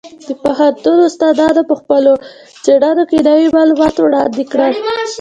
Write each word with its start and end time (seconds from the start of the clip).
د 0.27 0.29
پوهنتون 0.43 0.97
استادانو 1.07 1.61
په 1.69 1.75
خپلو 1.81 2.11
څېړنو 2.63 3.03
کې 3.09 3.19
نوي 3.29 3.47
معلومات 3.57 3.95
وړاندې 3.97 4.43
کړل. 4.51 4.71